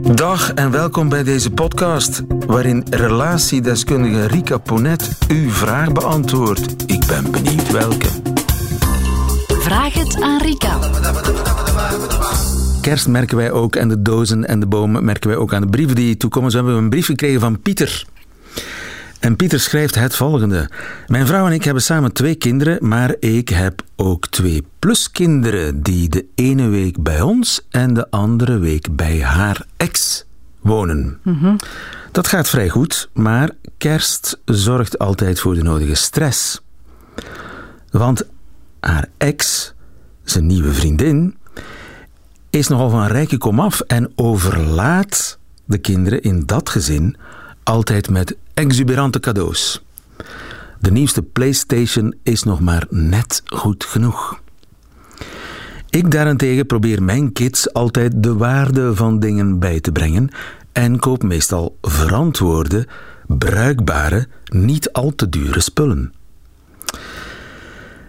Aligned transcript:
Dag 0.00 0.52
en 0.52 0.70
welkom 0.70 1.08
bij 1.08 1.22
deze 1.22 1.50
podcast, 1.50 2.22
waarin 2.46 2.86
relatiedeskundige 2.90 4.26
Rika 4.26 4.58
Ponet 4.58 5.08
uw 5.28 5.50
vraag 5.50 5.92
beantwoordt. 5.92 6.82
Ik 6.86 7.06
ben 7.06 7.30
benieuwd 7.30 7.70
welke. 7.70 8.08
Vraag 9.48 9.94
het 9.94 10.20
aan 10.20 10.40
Rika. 10.42 10.78
Kerst 12.80 13.08
merken 13.08 13.36
wij 13.36 13.50
ook 13.50 13.76
en 13.76 13.88
de 13.88 14.02
dozen 14.02 14.48
en 14.48 14.60
de 14.60 14.66
bomen 14.66 15.04
merken 15.04 15.28
wij 15.28 15.38
ook 15.38 15.54
aan 15.54 15.62
de 15.62 15.68
brieven 15.68 15.96
die 15.96 16.16
toekomen. 16.16 16.50
Zo 16.50 16.56
hebben 16.56 16.74
we 16.76 16.82
een 16.82 16.90
brief 16.90 17.06
gekregen 17.06 17.40
van 17.40 17.60
Pieter. 17.60 18.04
En 19.22 19.36
Pieter 19.36 19.60
schrijft 19.60 19.94
het 19.94 20.16
volgende. 20.16 20.70
Mijn 21.06 21.26
vrouw 21.26 21.46
en 21.46 21.52
ik 21.52 21.64
hebben 21.64 21.82
samen 21.82 22.12
twee 22.12 22.34
kinderen, 22.34 22.88
maar 22.88 23.14
ik 23.20 23.48
heb 23.48 23.82
ook 23.96 24.26
twee 24.26 24.66
pluskinderen 24.78 25.82
die 25.82 26.08
de 26.08 26.26
ene 26.34 26.68
week 26.68 27.02
bij 27.02 27.20
ons 27.20 27.66
en 27.70 27.94
de 27.94 28.10
andere 28.10 28.58
week 28.58 28.96
bij 28.96 29.22
haar 29.22 29.66
ex 29.76 30.24
wonen. 30.60 31.18
Dat 32.12 32.26
gaat 32.26 32.48
vrij 32.48 32.68
goed, 32.68 33.10
maar 33.12 33.50
kerst 33.78 34.40
zorgt 34.44 34.98
altijd 34.98 35.40
voor 35.40 35.54
de 35.54 35.62
nodige 35.62 35.94
stress. 35.94 36.60
Want 37.90 38.26
haar 38.80 39.08
ex, 39.16 39.72
zijn 40.24 40.46
nieuwe 40.46 40.72
vriendin, 40.72 41.36
is 42.50 42.68
nogal 42.68 42.90
van 42.90 43.06
rijke 43.06 43.38
komaf 43.38 43.80
en 43.80 44.12
overlaat 44.14 45.38
de 45.64 45.78
kinderen 45.78 46.22
in 46.22 46.42
dat 46.46 46.68
gezin 46.68 47.16
altijd 47.62 48.10
met 48.10 48.36
exuberante 48.54 49.20
cadeaus. 49.20 49.84
De 50.78 50.90
nieuwste 50.90 51.22
PlayStation 51.22 52.14
is 52.22 52.42
nog 52.42 52.60
maar 52.60 52.86
net 52.90 53.42
goed 53.46 53.84
genoeg. 53.84 54.40
Ik 55.90 56.10
daarentegen 56.10 56.66
probeer 56.66 57.02
mijn 57.02 57.32
kids 57.32 57.72
altijd 57.72 58.22
de 58.22 58.36
waarde 58.36 58.94
van 58.94 59.18
dingen 59.18 59.58
bij 59.58 59.80
te 59.80 59.92
brengen 59.92 60.28
en 60.72 60.98
koop 60.98 61.22
meestal 61.22 61.76
verantwoorde, 61.80 62.86
bruikbare, 63.26 64.28
niet 64.44 64.92
al 64.92 65.14
te 65.14 65.28
dure 65.28 65.60
spullen. 65.60 66.12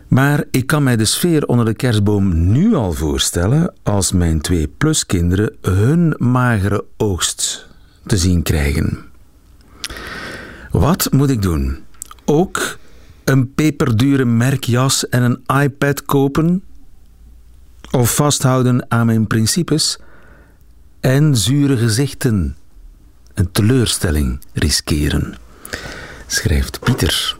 Maar 0.07 0.43
ik 0.51 0.67
kan 0.67 0.83
mij 0.83 0.95
de 0.95 1.05
sfeer 1.05 1.45
onder 1.45 1.65
de 1.65 1.73
kerstboom 1.73 2.51
nu 2.51 2.73
al 2.75 2.93
voorstellen 2.93 3.73
als 3.83 4.11
mijn 4.11 4.41
twee 4.41 4.67
pluskinderen 4.67 5.55
hun 5.61 6.15
magere 6.17 6.85
oogst 6.97 7.67
te 8.05 8.17
zien 8.17 8.43
krijgen. 8.43 9.11
Wat 10.73 11.11
moet 11.11 11.29
ik 11.29 11.41
doen? 11.41 11.77
Ook 12.25 12.77
een 13.23 13.53
peperdure 13.53 14.25
merkjas 14.25 15.09
en 15.09 15.23
een 15.23 15.61
iPad 15.61 16.05
kopen? 16.05 16.63
Of 17.91 18.15
vasthouden 18.15 18.85
aan 18.87 19.05
mijn 19.05 19.27
principes? 19.27 19.99
En 20.99 21.37
zure 21.37 21.77
gezichten 21.77 22.55
en 23.33 23.51
teleurstelling 23.51 24.39
riskeren? 24.53 25.35
Schrijft 26.27 26.79
Pieter. 26.79 27.37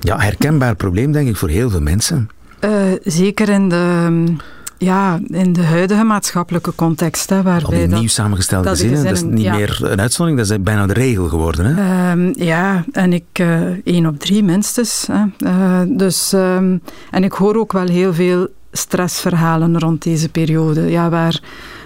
Ja, 0.00 0.18
herkenbaar 0.18 0.76
probleem 0.76 1.12
denk 1.12 1.28
ik 1.28 1.36
voor 1.36 1.48
heel 1.48 1.70
veel 1.70 1.82
mensen. 1.82 2.28
Uh, 2.60 2.92
zeker 3.02 3.48
in 3.48 3.68
de, 3.68 4.36
ja, 4.80 5.20
in 5.26 5.52
de 5.52 5.62
huidige 5.62 6.04
maatschappelijke 6.04 6.74
context. 6.74 7.30
Hè, 7.30 7.42
waarbij 7.42 7.64
Al 7.64 7.70
die 7.70 7.88
dat, 7.88 7.98
nieuw 7.98 8.08
samengestelde 8.08 8.64
dat 8.68 8.76
gezinnen, 8.76 9.04
dat 9.04 9.12
is 9.12 9.22
niet 9.22 9.42
ja. 9.42 9.54
meer 9.56 9.78
een 9.82 10.00
uitzondering, 10.00 10.48
dat 10.48 10.58
is 10.58 10.62
bijna 10.62 10.86
de 10.86 10.92
regel 10.92 11.28
geworden. 11.28 11.66
Hè? 11.66 12.10
Ehm, 12.10 12.32
ja, 12.44 12.84
en 12.92 13.12
ik 13.12 13.24
eh, 13.32 13.60
één 13.84 14.06
op 14.06 14.18
drie 14.18 14.42
minstens. 14.42 15.08
Hè. 15.12 15.48
Eh, 15.48 15.80
dus, 15.86 16.32
ehm, 16.32 16.76
en 17.10 17.24
ik 17.24 17.32
hoor 17.32 17.56
ook 17.56 17.72
wel 17.72 17.86
heel 17.86 18.14
veel 18.14 18.48
stressverhalen 18.72 19.78
rond 19.78 20.02
deze 20.02 20.28
periode. 20.28 20.90
Ja, 20.90 21.08
waar 21.10 21.40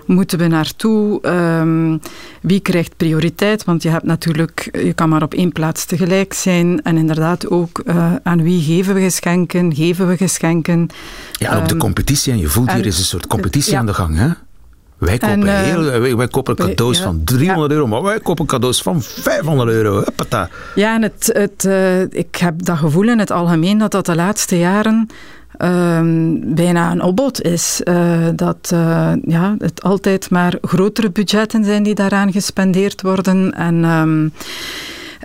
moeten 0.07 0.39
we 0.39 0.47
naartoe? 0.47 1.21
Ehm, 1.23 1.99
wie 2.41 2.61
krijgt 2.61 2.97
prioriteit? 2.97 3.65
Want 3.65 3.83
je 3.83 3.89
hebt 3.89 4.05
natuurlijk, 4.05 4.69
je 4.73 4.93
kan 4.93 5.09
maar 5.09 5.23
op 5.23 5.35
één 5.35 5.53
plaats 5.53 5.85
tegelijk 5.85 6.33
zijn. 6.33 6.83
En 6.83 6.97
inderdaad 6.97 7.49
ook 7.51 7.79
eh, 7.79 8.13
aan 8.23 8.43
wie 8.43 8.63
geven 8.63 8.95
we 8.95 9.01
geschenken? 9.01 9.75
Geven 9.75 10.09
we 10.09 10.17
geschenken? 10.17 10.89
Ja, 11.33 11.51
en 11.51 11.57
op 11.59 11.65
de 11.65 11.71
Ehm, 11.71 11.79
competitie, 11.79 12.33
en 12.33 12.39
je 12.39 12.49
voelt 12.49 12.69
en- 12.69 12.75
hier 12.77 12.87
is 12.87 12.99
een 12.99 13.05
soort 13.05 13.27
competitie 13.27 13.73
ja. 13.73 13.79
aan 13.79 13.87
de 13.87 13.95
gang. 13.95 14.17
Hè? 14.17 14.29
Wij 14.99 15.19
kopen, 15.19 15.35
En, 15.37 15.47
eh, 15.49 15.61
heel, 15.61 15.83
wij, 16.01 16.17
wij 16.17 16.29
kopen 16.29 16.57
cadeaus 16.57 16.99
ja. 16.99 17.05
van 17.05 17.25
300 17.25 17.73
euro, 17.73 17.87
maar 17.87 18.03
wij 18.03 18.21
kopen 18.21 18.47
cadeaus 18.47 18.83
van 18.83 19.03
500 19.03 19.71
euro. 19.71 19.97
Huppata. 19.97 20.49
Ja, 20.75 20.95
en 20.95 21.03
het, 21.03 21.31
het, 21.33 21.65
eh, 21.65 22.01
ik 22.03 22.37
heb 22.37 22.65
dat 22.65 22.77
gevoel 22.79 23.09
in 23.09 23.19
het 23.19 23.31
algemeen 23.31 23.79
dat 23.79 23.91
dat 23.91 24.07
de 24.07 24.15
laatste 24.15 24.59
jaren 24.59 25.09
ehm, 25.57 26.55
bijna 26.55 26.91
een 26.91 27.03
opbod 27.03 27.43
is. 27.43 27.81
Eh, 27.83 28.29
dat 28.35 28.71
eh, 28.73 29.13
ja, 29.27 29.55
het 29.59 29.83
altijd 29.83 30.31
maar 30.31 30.55
grotere 30.63 31.11
budgetten 31.11 31.65
zijn 31.65 31.83
die 31.83 31.95
daaraan 31.95 32.33
gespendeerd 32.33 33.03
worden. 33.03 33.53
En 33.53 33.85
ehm, 33.85 34.29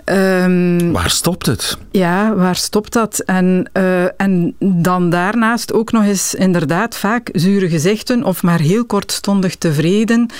ehm, 0.04 0.92
Waar 0.92 1.10
stopt 1.10 1.46
het? 1.46 1.78
ja, 1.90 2.34
waar 2.34 2.56
stopt 2.56 2.92
dat? 2.92 3.18
En, 3.18 3.70
eh, 3.72 4.20
en 4.20 4.54
dan 4.58 5.10
daarnaast 5.10 5.72
ook 5.72 5.92
nog 5.92 6.04
eens 6.04 6.34
inderdaad 6.34 6.96
vaak 6.96 7.28
zure 7.32 7.68
gezichten 7.68 8.24
of 8.24 8.42
maar 8.42 8.60
heel 8.60 8.84
kortstondig 8.84 9.56
tevreden. 9.56 10.30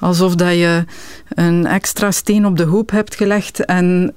Alsof 0.00 0.34
dat 0.34 0.52
je 0.52 0.84
een 1.28 1.66
extra 1.66 2.10
steen 2.10 2.46
op 2.46 2.56
de 2.56 2.64
hoop 2.64 2.90
hebt 2.90 3.14
gelegd 3.14 3.64
en 3.64 4.12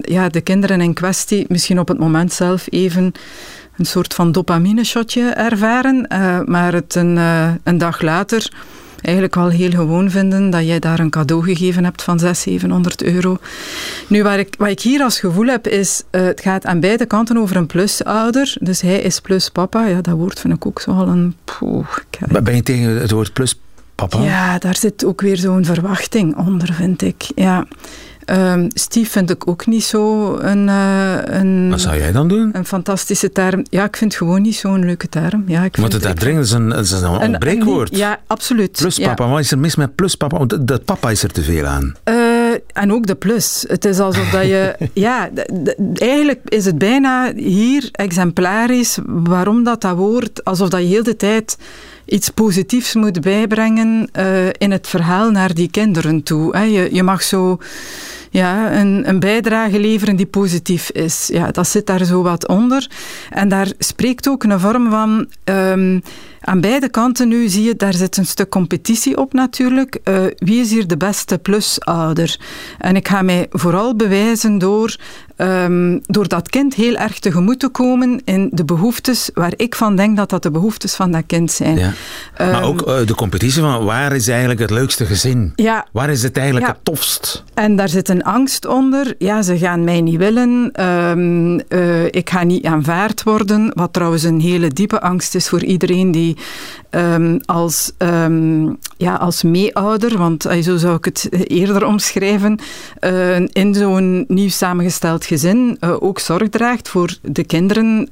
ja, 0.00 0.28
de 0.28 0.40
kinderen 0.40 0.80
in 0.80 0.94
kwestie 0.94 1.44
misschien 1.48 1.78
op 1.78 1.88
het 1.88 1.98
moment 1.98 2.32
zelf 2.32 2.66
even 2.70 3.12
een 3.80 3.86
soort 3.86 4.14
van 4.14 4.32
dopamine-shotje 4.32 5.30
ervaren, 5.30 6.08
eh, 6.08 6.40
maar 6.44 6.72
het 6.72 6.94
een, 6.94 7.18
eh, 7.18 7.50
een 7.62 7.78
dag 7.78 8.00
later 8.00 8.50
eigenlijk 9.02 9.34
wel 9.34 9.48
heel 9.48 9.70
gewoon 9.70 10.10
vinden 10.10 10.50
dat 10.50 10.66
jij 10.66 10.78
daar 10.78 10.98
een 10.98 11.10
cadeau 11.10 11.42
gegeven 11.44 11.84
hebt 11.84 12.02
van 12.02 12.18
600, 12.18 12.38
700 12.60 13.02
euro. 13.02 13.38
Nu, 14.06 14.22
waar 14.22 14.38
ik, 14.38 14.54
wat 14.58 14.68
ik 14.68 14.80
hier 14.80 15.02
als 15.02 15.20
gevoel 15.20 15.46
heb, 15.46 15.66
is 15.66 16.02
eh, 16.10 16.22
het 16.22 16.40
gaat 16.40 16.66
aan 16.66 16.80
beide 16.80 17.06
kanten 17.06 17.36
over 17.36 17.56
een 17.56 17.66
plusouder. 17.66 18.56
Dus 18.60 18.80
hij 18.80 19.00
is 19.00 19.20
plus 19.20 19.48
papa. 19.48 19.86
Ja, 19.86 20.00
dat 20.00 20.14
woord 20.14 20.40
vind 20.40 20.54
ik 20.54 20.66
ook 20.66 20.80
zo 20.80 20.90
al 20.90 21.08
een... 21.08 21.36
Poeh, 21.44 21.86
Ben 22.42 22.56
je 22.56 22.62
tegen 22.62 23.00
het 23.00 23.10
woord 23.10 23.32
plus, 23.32 23.60
papa? 23.94 24.22
ja, 24.22 24.58
daar 24.58 24.76
zit 24.76 25.04
ook 25.04 25.20
weer 25.20 25.36
zo'n 25.36 25.64
verwachting 25.64 26.36
onder, 26.36 26.72
vind 26.72 27.02
ik. 27.02 27.30
Ja. 27.34 27.66
Ehm, 28.30 28.68
Steve 28.74 29.10
vind 29.10 29.30
ik 29.30 29.48
ook 29.48 29.66
niet 29.66 29.84
zo 29.84 30.34
een, 30.38 30.68
eh, 30.68 31.14
een, 31.24 31.70
Wat 31.70 31.80
zou 31.80 31.96
jij 31.98 32.12
dan 32.12 32.28
doen? 32.28 32.50
een 32.52 32.64
fantastische 32.64 33.32
term. 33.32 33.64
Ja, 33.70 33.84
ik 33.84 33.96
vind 33.96 34.12
het 34.12 34.22
gewoon 34.22 34.42
niet 34.42 34.54
zo'n 34.54 34.84
leuke 34.84 35.08
term. 35.08 35.44
Ja, 35.46 35.62
ik 35.64 35.76
Want 35.76 35.92
het 35.92 36.02
daar 36.02 36.14
dringend 36.14 36.44
is 36.44 36.50
een, 36.52 36.68
dat 36.68 36.84
is 36.84 36.90
een 36.90 37.08
ontbreekwoord. 37.08 37.96
Ja, 37.96 38.20
absoluut. 38.26 38.72
Plus 38.72 38.96
Ja. 38.96 39.06
papa, 39.14 39.28
wat 39.30 39.38
is 39.40 39.50
er 39.50 39.58
mis 39.58 39.74
met 39.74 39.94
plus 39.94 40.14
papa? 40.14 40.36
Want 40.38 40.68
de 40.68 40.78
papa 40.78 41.10
is 41.10 41.22
er 41.22 41.32
te 41.32 41.42
veel 41.42 41.66
aan. 41.66 41.94
Eh, 42.04 42.14
en 42.72 42.92
ook 42.92 43.06
de 43.06 43.14
plus. 43.14 43.64
Het 43.68 43.84
is 43.84 43.98
alsof 43.98 44.30
dat 44.30 44.42
je... 44.42 44.76
ja, 44.92 45.30
eigenlijk 45.94 46.40
is 46.44 46.64
het 46.64 46.78
bijna 46.78 47.32
hier 47.34 47.88
exemplarisch 47.92 48.98
waarom 49.06 49.64
dat, 49.64 49.80
dat 49.80 49.96
woord... 49.96 50.44
Alsof 50.44 50.68
dat 50.68 50.80
je 50.80 50.86
heel 50.86 51.02
de 51.02 51.16
tijd 51.16 51.56
iets 52.04 52.28
positiefs 52.28 52.94
moet 52.94 53.20
bijbrengen 53.20 54.08
eh, 54.12 54.46
in 54.46 54.70
het 54.70 54.86
verhaal 54.88 55.30
naar 55.30 55.54
die 55.54 55.70
kinderen 55.70 56.22
toe. 56.22 56.56
Hè. 56.56 56.62
Je, 56.62 56.88
je 56.92 57.02
mag 57.02 57.22
zo 57.22 57.58
ja, 58.30 58.78
een, 58.80 59.08
een 59.08 59.20
bijdrage 59.20 59.80
leveren 59.80 60.16
die 60.16 60.26
positief 60.26 60.90
is. 60.90 61.28
Ja, 61.32 61.50
dat 61.50 61.68
zit 61.68 61.86
daar 61.86 62.04
zo 62.04 62.22
wat 62.22 62.48
onder. 62.48 62.90
En 63.30 63.48
daar 63.48 63.72
spreekt 63.78 64.28
ook 64.28 64.42
een 64.42 64.60
vorm 64.60 64.90
van... 64.90 65.26
ehm, 65.44 65.98
aan 66.40 66.60
beide 66.60 66.88
kanten 66.88 67.28
nu 67.28 67.48
zie 67.48 67.62
je, 67.64 67.76
daar 67.76 67.94
zit 67.94 68.16
een 68.16 68.26
stuk 68.26 68.48
competitie 68.48 69.16
op 69.18 69.32
natuurlijk. 69.32 69.98
Eh, 70.04 70.22
wie 70.36 70.60
is 70.60 70.70
hier 70.70 70.86
de 70.86 70.96
beste 70.96 71.38
plusouder? 71.38 72.38
En 72.78 72.96
ik 72.96 73.08
ga 73.08 73.22
mij 73.22 73.46
vooral 73.50 73.96
bewijzen 73.96 74.58
door, 74.58 74.96
ehm, 75.36 75.98
door 76.06 76.28
dat 76.28 76.48
kind 76.48 76.74
heel 76.74 76.96
erg 76.96 77.18
tegemoet 77.18 77.58
te 77.60 77.68
komen 77.68 78.22
in 78.24 78.48
de 78.52 78.64
behoeftes 78.64 79.30
waar 79.34 79.52
ik 79.56 79.74
van 79.74 79.96
denk 79.96 80.16
dat 80.16 80.30
dat 80.30 80.42
de 80.42 80.50
behoeftes 80.50 80.94
van 80.94 81.10
dat 81.12 81.22
kind 81.26 81.50
zijn. 81.52 81.76
Ja. 81.78 81.92
maar 82.38 82.52
Ehm, 82.52 82.62
ook 82.64 82.82
eh, 82.82 83.06
de 83.06 83.14
competitie 83.14 83.60
van 83.62 83.84
waar 83.84 84.14
is 84.14 84.28
eigenlijk 84.28 84.60
het 84.60 84.70
leukste 84.70 85.06
gezin? 85.06 85.52
Ja, 85.56 85.86
Waar 85.92 86.10
is 86.10 86.22
het 86.22 86.36
eigenlijk 86.36 86.66
Ja. 86.66 86.72
het 86.72 86.84
tofst? 86.84 87.44
En 87.54 87.76
daar 87.76 87.88
zit 87.88 88.08
een 88.08 88.22
angst 88.24 88.66
onder. 88.66 89.14
Ja, 89.18 89.42
ze 89.42 89.58
gaan 89.58 89.84
mij 89.84 90.00
niet 90.00 90.16
willen. 90.16 90.70
Ehm, 90.72 91.58
eh, 91.68 92.04
ik 92.04 92.30
ga 92.30 92.42
niet 92.44 92.64
aanvaard 92.64 93.22
worden. 93.22 93.70
Wat 93.74 93.92
trouwens 93.92 94.22
een 94.22 94.40
hele 94.40 94.68
diepe 94.68 95.00
angst 95.00 95.34
is 95.34 95.48
voor 95.48 95.64
iedereen 95.64 96.10
die 96.10 96.29
ehm, 96.90 97.38
als, 97.44 97.92
ehm, 97.98 98.64
ja, 98.96 99.14
als 99.14 99.42
meeouder, 99.42 100.18
want 100.18 100.44
eh, 100.44 100.62
zo 100.62 100.76
zou 100.76 100.96
ik 100.96 101.04
het 101.04 101.28
eerder 101.50 101.86
omschrijven, 101.86 102.58
eh, 102.98 103.38
in 103.38 103.74
zo'n 103.74 104.24
nieuw 104.28 104.48
samengesteld 104.48 105.24
gezin 105.26 105.76
eh, 105.80 106.02
ook 106.02 106.18
zorg 106.18 106.48
draagt 106.48 106.88
voor 106.88 107.18
de 107.22 107.44
kinderen 107.44 108.08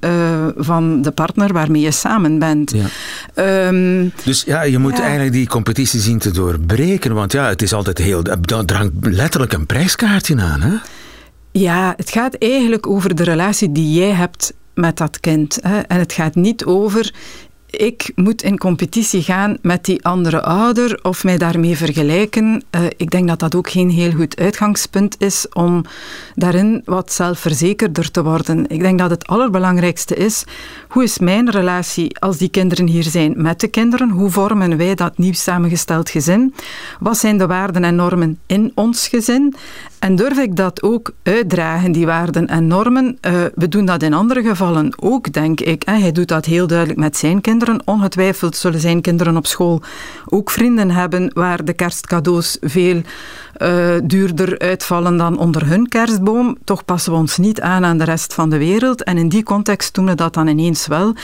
van 0.57 1.03
de 1.03 1.11
partner 1.11 1.53
waarmee 1.53 1.83
je 1.83 1.91
samen 1.91 2.39
bent. 2.39 2.73
Ja. 2.75 2.87
Ehm, 3.35 4.09
Dus 4.25 4.43
ja, 4.47 4.63
je 4.63 4.79
moet 4.79 4.97
Ja. 4.97 5.03
eigenlijk 5.03 5.33
die 5.33 5.47
competitie 5.49 6.01
zien 6.01 6.19
te 6.19 6.31
doorbreken. 6.31 7.15
Want 7.15 7.33
ja, 7.33 7.49
het 7.49 7.63
is 7.63 7.73
altijd 7.73 7.99
heel. 7.99 8.23
Er 8.67 8.77
hangt 8.77 8.93
letterlijk 9.01 9.53
een 9.53 9.67
prijskaartje 9.67 10.37
aan. 10.41 10.61
Hè? 10.61 10.75
Ja, 11.53 11.95
het 11.97 12.11
gaat 12.11 12.35
eigenlijk 12.35 12.87
over 12.87 13.15
de 13.15 13.25
relatie 13.25 13.73
die 13.73 13.93
jij 14.01 14.11
hebt 14.11 14.53
met 14.75 14.97
dat 14.97 15.21
kind. 15.21 15.59
Hè. 15.63 15.79
En 15.79 15.99
het 15.99 16.13
gaat 16.13 16.35
niet 16.35 16.65
over 16.65 17.13
ik 17.71 18.13
moet 18.15 18.43
in 18.43 18.59
competitie 18.59 19.23
gaan 19.23 19.57
met 19.63 19.85
die 19.85 20.05
andere 20.05 20.43
ouder 20.43 20.99
of 21.03 21.25
mij 21.25 21.39
daarmee 21.39 21.77
vergelijken. 21.77 22.63
Uh, 22.71 22.81
ik 22.97 23.11
denk 23.11 23.29
dat 23.29 23.39
dat 23.39 23.55
ook 23.55 23.71
geen 23.71 23.91
heel 23.91 24.11
goed 24.11 24.37
uitgangspunt 24.37 25.17
is 25.19 25.47
om 25.53 25.85
daarin 26.35 26.83
wat 26.85 27.13
zelfverzekerder 27.13 28.11
te 28.11 28.23
worden. 28.23 28.69
Ik 28.69 28.81
denk 28.81 28.99
dat 28.99 29.11
het 29.11 29.27
allerbelangrijkste 29.27 30.15
is, 30.15 30.45
hoe 30.89 31.03
is 31.03 31.19
mijn 31.19 31.51
relatie 31.51 32.19
als 32.19 32.37
die 32.37 32.49
kinderen 32.49 32.87
hier 32.87 33.03
zijn 33.03 33.35
met 33.37 33.61
de 33.61 33.69
kinderen? 33.69 34.11
Hoe 34.11 34.31
vormen 34.31 34.77
wij 34.77 34.95
dat 34.95 35.19
nieuw 35.19 35.33
samengesteld 35.33 36.11
gezin? 36.11 36.55
Wat 37.01 37.19
zijn 37.19 37.39
de 37.39 37.47
waarden 37.47 37.85
en 37.85 37.95
normen 37.95 38.39
in 38.47 38.73
ons 38.75 39.09
gezin? 39.09 39.55
En 39.99 40.17
durf 40.17 40.39
ik 40.39 40.57
dat 40.57 40.83
ook 40.83 41.13
uitdragen, 41.23 41.93
die 41.93 42.07
waarden 42.07 42.47
en 42.47 42.67
normen? 42.67 43.19
Uh, 43.27 43.33
we 43.55 43.69
doen 43.69 43.85
dat 43.85 44.03
in 44.03 44.15
andere 44.15 44.43
gevallen 44.43 44.93
ook, 44.97 45.33
denk 45.33 45.61
ik. 45.61 45.83
Hè. 45.87 45.99
Hij 45.99 46.13
doet 46.13 46.29
dat 46.29 46.45
heel 46.45 46.67
duidelijk 46.67 46.99
met 46.99 47.17
zijn 47.17 47.41
kinderen. 47.41 47.57
Ongetwijfeld 47.85 48.57
zullen 48.57 48.81
zijn 48.81 49.01
kinderen 49.01 49.37
op 49.37 49.47
school 49.47 49.83
ook 50.27 50.51
vrienden 50.51 50.91
hebben 50.91 51.31
waar 51.35 51.65
de 51.65 51.73
kerstcadeaus 51.73 52.57
veel 52.61 53.01
uh, 53.63 53.95
duurder 54.05 54.59
uitvallen 54.59 55.17
dan 55.17 55.39
onder 55.39 55.67
hun 55.67 55.89
kerstboom. 55.89 56.57
Toch 56.65 56.85
passen 56.85 57.13
we 57.13 57.19
ons 57.19 57.37
niet 57.37 57.61
aan 57.61 57.85
aan 57.85 57.99
de 57.99 58.05
rest 58.05 58.35
van 58.35 58.51
de 58.51 58.59
wereld. 58.59 59.03
En 59.03 59.19
in 59.19 59.29
die 59.29 59.43
context 59.43 59.95
doen 59.95 60.07
we 60.07 60.15
dat 60.15 60.35
dan 60.35 60.47
ineens 60.47 60.87
wel. 60.87 61.15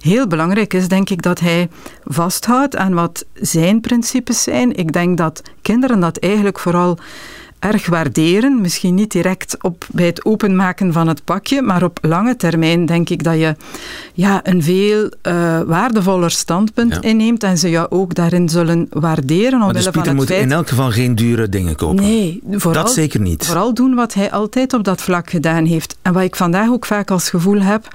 Heel 0.00 0.26
belangrijk 0.26 0.74
is, 0.74 0.88
denk 0.88 1.10
ik, 1.10 1.22
dat 1.22 1.40
hij 1.40 1.68
vasthoudt 2.04 2.76
aan 2.76 2.94
wat 2.94 3.24
zijn 3.34 3.80
principes 3.80 4.42
zijn. 4.42 4.76
Ik 4.76 4.92
denk 4.92 5.18
dat 5.18 5.42
kinderen 5.62 6.00
dat 6.00 6.16
eigenlijk 6.16 6.58
vooral 6.58 6.98
erg 7.64 7.86
waarderen. 7.86 8.60
Misschien 8.60 8.94
niet 8.94 9.12
direct 9.12 9.56
op, 9.60 9.86
bij 9.90 10.06
het 10.06 10.24
openmaken 10.24 10.92
van 10.92 11.08
het 11.08 11.24
pakje, 11.24 11.62
maar 11.62 11.82
op 11.82 11.98
lange 12.02 12.36
termijn 12.36 12.86
denk 12.86 13.08
ik 13.08 13.22
dat 13.22 13.34
je 13.34 13.56
ja, 14.14 14.40
een 14.42 14.62
veel 14.62 15.10
uh, 15.22 15.60
waardevoller 15.60 16.30
standpunt 16.30 16.98
inneemt 17.00 17.42
en 17.42 17.58
ze 17.58 17.70
jou 17.70 17.86
ook 17.90 18.14
daarin 18.14 18.48
zullen 18.48 18.86
waarderen. 18.90 19.58
Maar 19.58 19.72
dus 19.72 19.90
Pieter 19.90 20.14
moet 20.14 20.30
in 20.30 20.52
elk 20.52 20.68
geval 20.68 20.90
geen 20.90 21.14
dure 21.14 21.48
dingen 21.48 21.76
kopen? 21.76 22.04
Nee. 22.04 22.42
Vooral, 22.50 22.84
dat 22.84 22.92
zeker 22.92 23.20
niet. 23.20 23.46
Vooral 23.46 23.74
doen 23.74 23.94
wat 23.94 24.14
hij 24.14 24.30
altijd 24.30 24.72
op 24.72 24.84
dat 24.84 25.02
vlak 25.02 25.30
gedaan 25.30 25.64
heeft. 25.64 25.96
En 26.02 26.12
wat 26.12 26.22
ik 26.22 26.36
vandaag 26.36 26.68
ook 26.68 26.86
vaak 26.86 27.10
als 27.10 27.30
gevoel 27.30 27.60
heb... 27.60 27.88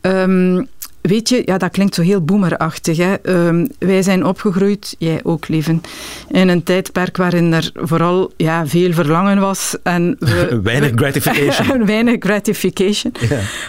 Um, 0.00 0.66
Weet 1.00 1.28
je, 1.28 1.42
ja, 1.44 1.58
dat 1.58 1.70
klinkt 1.70 1.94
zo 1.94 2.02
heel 2.02 2.24
boemerachtig. 2.24 2.96
Hè? 2.96 3.14
Ehm, 3.14 3.66
wij 3.78 4.02
zijn 4.02 4.24
opgegroeid, 4.24 4.94
jij 4.98 5.20
ook, 5.22 5.48
lieven, 5.48 5.82
in 6.28 6.48
een 6.48 6.62
tijdperk 6.62 7.16
waarin 7.16 7.52
er 7.52 7.70
vooral 7.74 8.32
ja, 8.36 8.66
veel 8.66 8.92
verlangen 8.92 9.38
was. 9.38 9.76
En 9.82 10.16
we, 10.18 10.60
weinig 10.62 10.90
gratification. 10.94 11.86
weinig 11.86 12.16
gratification. 12.18 13.12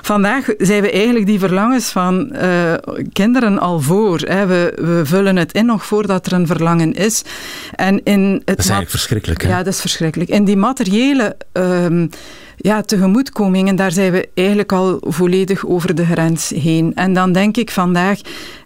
Vandaag 0.01 0.45
zijn 0.57 0.81
we 0.81 0.91
eigenlijk 0.91 1.25
die 1.25 1.39
verlangens 1.39 1.89
van 1.89 2.29
uh, 2.33 2.73
kinderen 3.13 3.59
al 3.59 3.79
voor. 3.79 4.19
Hè? 4.19 4.45
We, 4.45 4.73
we 4.75 5.01
vullen 5.05 5.35
het 5.35 5.51
in 5.51 5.65
nog 5.65 5.85
voordat 5.85 6.25
er 6.25 6.33
een 6.33 6.47
verlangen 6.47 6.93
is. 6.93 7.23
En 7.75 8.03
in 8.03 8.31
het 8.33 8.45
dat 8.45 8.57
is 8.57 8.63
eigenlijk 8.63 8.89
verschrikkelijk. 8.89 9.41
Hè? 9.41 9.49
Ja, 9.49 9.63
dat 9.63 9.73
is 9.73 9.81
verschrikkelijk. 9.81 10.29
In 10.29 10.45
die 10.45 10.57
materiële... 10.57 11.35
Uh, 11.53 12.07
ja, 12.61 12.81
tegemoetkomingen, 12.81 13.75
daar 13.75 13.91
zijn 13.91 14.11
we 14.11 14.29
eigenlijk 14.33 14.71
al 14.71 14.97
volledig 15.01 15.65
over 15.65 15.95
de 15.95 16.05
grens 16.05 16.49
heen. 16.49 16.95
En 16.95 17.13
dan 17.13 17.31
denk 17.31 17.57
ik 17.57 17.71
vandaag, 17.71 18.19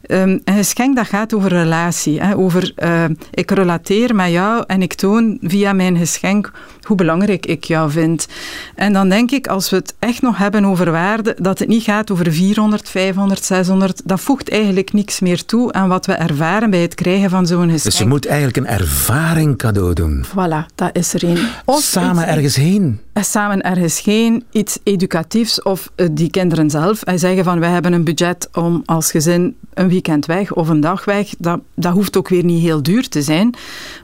um, 0.07 0.41
een 0.43 0.55
geschenk 0.55 0.95
dat 0.95 1.07
gaat 1.07 1.33
over 1.33 1.49
relatie. 1.49 2.21
Hè, 2.21 2.37
over, 2.37 2.73
uh, 2.83 3.03
ik 3.31 3.51
relateer 3.51 4.15
met 4.15 4.31
jou 4.31 4.63
en 4.67 4.81
ik 4.81 4.93
toon 4.93 5.37
via 5.41 5.73
mijn 5.73 5.97
geschenk 5.97 6.51
hoe 6.81 6.97
belangrijk 6.97 7.45
ik 7.45 7.63
jou 7.63 7.91
vind. 7.91 8.27
En 8.75 8.93
dan 8.93 9.09
denk 9.09 9.31
ik, 9.31 9.47
als 9.47 9.69
we 9.69 9.75
het 9.75 9.95
echt 9.99 10.21
nog 10.21 10.37
hebben 10.37 10.65
over 10.65 10.91
waarde, 10.91 11.35
dat 11.39 11.59
het 11.59 11.67
niet 11.67 11.83
gaat 11.83 12.11
over 12.11 12.33
400, 12.33 12.89
500, 12.89 13.43
600, 13.43 14.01
dat 14.05 14.19
voegt 14.19 14.49
eigenlijk 14.49 14.93
niks 14.93 15.19
meer 15.19 15.45
toe 15.45 15.71
aan 15.71 15.87
wat 15.87 16.05
we 16.05 16.13
ervaren 16.13 16.69
bij 16.69 16.81
het 16.81 16.95
krijgen 16.95 17.29
van 17.29 17.47
zo'n 17.47 17.61
geschenk. 17.61 17.83
Dus 17.83 17.97
je 17.97 18.07
moet 18.07 18.25
eigenlijk 18.25 18.57
een 18.57 18.73
ervaring 18.73 19.57
cadeau 19.57 19.93
doen. 19.93 20.25
Voilà, 20.25 20.75
dat 20.75 20.89
is 20.93 21.13
er 21.13 21.23
een. 21.23 21.47
Of 21.65 21.81
samen 21.81 22.27
ergens 22.27 22.55
heen. 22.55 22.99
Eh, 23.13 23.23
samen 23.23 23.61
ergens 23.61 24.03
heen, 24.03 24.43
iets 24.51 24.79
educatiefs 24.83 25.61
of 25.61 25.91
uh, 25.95 26.07
die 26.11 26.29
kinderen 26.29 26.69
zelf. 26.69 27.01
En 27.01 27.19
zeggen 27.19 27.43
van, 27.43 27.59
wij 27.59 27.69
hebben 27.69 27.93
een 27.93 28.03
budget 28.03 28.49
om 28.53 28.81
als 28.85 29.11
gezin 29.11 29.55
een 29.73 29.87
weekend 29.93 30.25
weg 30.25 30.53
of 30.53 30.69
een 30.69 30.79
dag 30.79 31.05
weg. 31.05 31.29
Dat, 31.37 31.59
dat 31.75 31.93
hoeft 31.93 32.17
ook 32.17 32.29
weer 32.29 32.43
niet 32.43 32.61
heel 32.61 32.83
duur 32.83 33.09
te 33.09 33.21
zijn. 33.21 33.55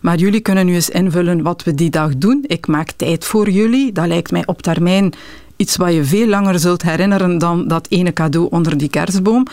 Maar 0.01 0.17
jullie 0.17 0.39
kunnen 0.39 0.65
nu 0.65 0.73
eens 0.73 0.89
invullen 0.89 1.41
wat 1.41 1.63
we 1.63 1.73
die 1.75 1.89
dag 1.89 2.17
doen. 2.17 2.43
Ik 2.47 2.67
maak 2.67 2.91
tijd 2.91 3.25
voor 3.25 3.49
jullie. 3.49 3.91
Dat 3.91 4.07
lijkt 4.07 4.31
mij 4.31 4.45
op 4.45 4.61
termijn 4.61 5.13
iets 5.55 5.75
wat 5.75 5.93
je 5.93 6.03
veel 6.03 6.27
langer 6.27 6.59
zult 6.59 6.81
herinneren 6.81 7.37
dan 7.37 7.67
dat 7.67 7.87
ene 7.89 8.13
cadeau 8.13 8.47
onder 8.49 8.77
die 8.77 8.89
kerstboom. 8.89 9.45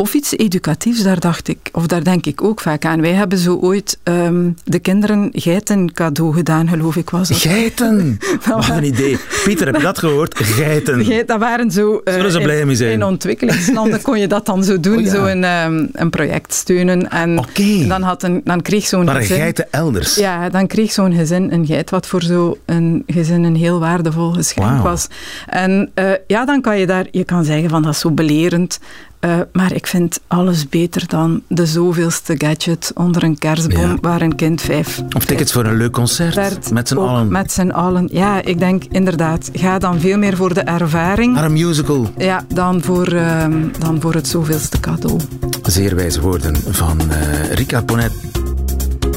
Of 0.00 0.14
iets 0.14 0.36
educatiefs, 0.36 1.02
daar 1.02 1.20
dacht 1.20 1.48
ik, 1.48 1.58
of 1.72 1.86
daar 1.86 2.04
denk 2.04 2.26
ik 2.26 2.42
ook 2.42 2.60
vaak 2.60 2.84
aan. 2.84 3.00
Wij 3.00 3.12
hebben 3.12 3.38
zo 3.38 3.56
ooit 3.56 3.98
um, 4.04 4.56
de 4.64 4.78
kinderen 4.78 5.28
geiten 5.32 5.92
cadeau 5.92 6.34
gedaan, 6.34 6.68
geloof 6.68 6.96
ik 6.96 7.10
was 7.10 7.28
het. 7.28 7.38
Geiten? 7.38 8.18
Wat 8.48 8.68
een 8.68 8.84
idee. 8.84 9.18
Pieter, 9.44 9.66
heb 9.66 9.76
je 9.76 9.82
dat 9.82 9.98
gehoord? 9.98 10.38
Geiten. 10.38 11.04
Geit, 11.04 11.28
dat 11.28 11.38
waren 11.38 11.70
zo... 11.70 12.00
Uh, 12.04 12.14
Zullen 12.14 12.32
ze 12.32 12.40
blij 12.40 12.64
mee 12.64 12.76
zijn? 12.76 12.92
In 12.92 13.04
ontwikkelingslanden 13.04 14.02
kon 14.02 14.18
je 14.18 14.26
dat 14.26 14.46
dan 14.46 14.64
zo 14.64 14.80
doen, 14.80 14.96
oh, 14.96 15.04
ja. 15.04 15.10
zo 15.10 15.24
een, 15.24 15.44
um, 15.44 15.88
een 15.92 16.10
project 16.10 16.54
steunen. 16.54 17.10
En 17.10 17.38
okay. 17.38 17.86
dan, 17.88 18.02
had 18.02 18.22
een, 18.22 18.40
dan 18.44 18.62
kreeg 18.62 18.86
zo'n 18.86 19.04
Maar 19.04 19.16
gezin... 19.16 19.36
geiten 19.36 19.66
elders? 19.70 20.14
Ja, 20.14 20.48
dan 20.48 20.66
kreeg 20.66 20.92
zo'n 20.92 21.14
gezin 21.14 21.52
een 21.52 21.66
geit, 21.66 21.90
wat 21.90 22.06
voor 22.06 22.22
zo'n 22.22 23.02
gezin 23.06 23.44
een 23.44 23.56
heel 23.56 23.78
waardevol 23.78 24.32
geschenk 24.32 24.68
wow. 24.68 24.82
was. 24.82 25.06
En 25.46 25.90
uh, 25.94 26.10
ja, 26.26 26.44
dan 26.44 26.60
kan 26.60 26.78
je 26.78 26.86
daar... 26.86 27.06
Je 27.10 27.24
kan 27.24 27.44
zeggen 27.44 27.68
van, 27.68 27.82
dat 27.82 27.92
is 27.92 28.00
zo 28.00 28.10
belerend. 28.10 28.78
Uh, 29.20 29.40
maar 29.52 29.72
ik 29.72 29.86
vind 29.86 30.20
alles 30.26 30.68
beter 30.68 31.06
dan 31.06 31.42
de 31.48 31.66
zoveelste 31.66 32.34
gadget 32.38 32.90
onder 32.94 33.22
een 33.22 33.38
kerstboom 33.38 33.90
ja. 33.90 33.96
waar 34.00 34.20
een 34.20 34.34
kind 34.34 34.60
vijf... 34.60 35.02
Of 35.16 35.24
tickets 35.24 35.52
voor 35.52 35.64
een 35.64 35.76
leuk 35.76 35.92
concert, 35.92 36.70
met 36.70 36.88
z'n 36.88 36.96
allen. 36.96 37.32
Met 37.32 37.52
z'n 37.52 37.70
allen, 37.70 38.08
ja. 38.12 38.42
Ik 38.42 38.58
denk 38.58 38.84
inderdaad, 38.90 39.50
ga 39.52 39.78
dan 39.78 40.00
veel 40.00 40.18
meer 40.18 40.36
voor 40.36 40.54
de 40.54 40.60
ervaring. 40.60 41.34
Naar 41.34 41.44
een 41.44 41.52
musical. 41.52 42.10
Ja, 42.16 42.44
dan 42.54 42.82
voor, 42.82 43.12
uh, 43.12 43.46
dan 43.78 44.00
voor 44.00 44.14
het 44.14 44.28
zoveelste 44.28 44.80
cadeau. 44.80 45.20
Zeer 45.62 45.94
wijze 45.94 46.20
woorden 46.20 46.56
van 46.68 47.00
uh, 47.10 47.52
Rika 47.52 47.82
Ponet. 47.82 48.12